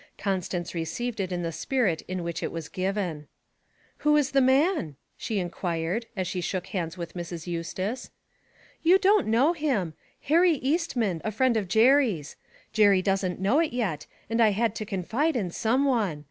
[0.17, 3.27] Constance received it in the spirit in which it was given.
[3.97, 7.45] 'Who's the man?' she inquired, as she shook hands with Mrs.
[7.45, 8.09] Eustace.
[8.81, 12.35] 'You don't know him Harry Eastman, a friend of Jerry's.
[12.73, 16.19] Jerry doesn't know it yet, and I had to confide in some one.